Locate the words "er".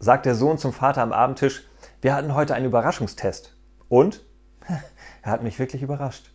5.22-5.32